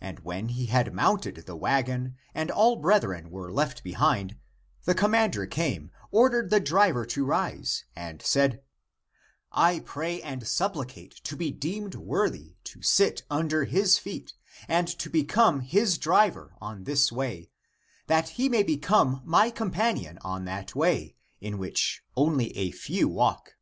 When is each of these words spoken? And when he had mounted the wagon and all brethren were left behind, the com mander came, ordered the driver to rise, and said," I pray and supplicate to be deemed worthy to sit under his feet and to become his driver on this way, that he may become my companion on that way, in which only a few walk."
And 0.00 0.18
when 0.24 0.48
he 0.48 0.66
had 0.66 0.92
mounted 0.92 1.36
the 1.46 1.54
wagon 1.54 2.16
and 2.34 2.50
all 2.50 2.74
brethren 2.74 3.30
were 3.30 3.52
left 3.52 3.84
behind, 3.84 4.36
the 4.82 4.96
com 4.96 5.12
mander 5.12 5.46
came, 5.46 5.92
ordered 6.10 6.50
the 6.50 6.58
driver 6.58 7.06
to 7.06 7.24
rise, 7.24 7.84
and 7.94 8.20
said," 8.20 8.64
I 9.72 9.78
pray 9.78 10.20
and 10.20 10.44
supplicate 10.44 11.14
to 11.22 11.36
be 11.36 11.52
deemed 11.52 11.94
worthy 11.94 12.56
to 12.64 12.82
sit 12.82 13.22
under 13.30 13.62
his 13.62 13.96
feet 13.96 14.32
and 14.66 14.88
to 14.98 15.08
become 15.08 15.60
his 15.60 15.98
driver 15.98 16.56
on 16.60 16.82
this 16.82 17.12
way, 17.12 17.48
that 18.08 18.30
he 18.30 18.48
may 18.48 18.64
become 18.64 19.20
my 19.24 19.50
companion 19.52 20.18
on 20.22 20.46
that 20.46 20.74
way, 20.74 21.14
in 21.40 21.58
which 21.58 22.02
only 22.16 22.50
a 22.56 22.72
few 22.72 23.06
walk." 23.06 23.54